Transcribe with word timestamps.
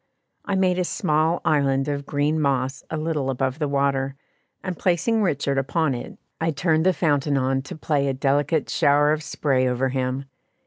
I 0.45 0.55
made 0.55 0.79
a 0.79 0.83
small 0.83 1.41
island 1.45 1.87
of 1.87 2.07
green 2.07 2.39
moss 2.39 2.83
a 2.89 2.97
little 2.97 3.29
above 3.29 3.59
the 3.59 3.67
water, 3.67 4.15
and, 4.63 4.75
placing 4.75 5.21
Richard 5.21 5.59
upon 5.59 5.93
it, 5.93 6.17
I 6.39 6.49
turned 6.49 6.87
the 6.87 6.91
fountain 6.91 7.37
on 7.37 7.61
to 7.61 7.75
play 7.77 8.07
a 8.07 8.13
delicate 8.15 8.67
shower 8.67 9.11
of 9.11 9.21
spray 9.21 9.67
over 9.67 9.89
him. 9.89 10.25